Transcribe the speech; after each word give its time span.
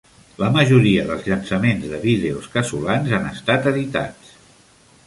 La 0.43 0.47
majoria 0.53 1.03
dels 1.09 1.27
llançaments 1.27 1.85
de 1.91 2.01
vídeos 2.07 2.49
casolans 2.57 3.15
han 3.21 3.31
estat 3.35 3.71
editats. 3.75 4.35